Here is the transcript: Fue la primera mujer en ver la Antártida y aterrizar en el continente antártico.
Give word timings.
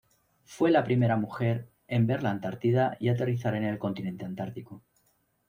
Fue 0.45 0.71
la 0.71 0.83
primera 0.83 1.15
mujer 1.15 1.69
en 1.87 2.07
ver 2.07 2.23
la 2.23 2.31
Antártida 2.31 2.97
y 2.99 3.09
aterrizar 3.09 3.53
en 3.53 3.65
el 3.65 3.77
continente 3.77 4.25
antártico. 4.25 4.81